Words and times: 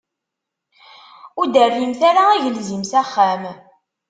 Ur 1.39 1.47
d-terrimt 1.47 2.01
ara 2.09 2.23
agelzim 2.29 2.83
s 2.85 2.93
axxam. 3.01 3.43